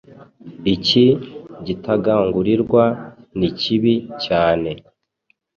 iki 0.73 1.05
gitagangurirwa 1.65 2.83
nikibi 3.37 3.95
cyane 4.25 4.71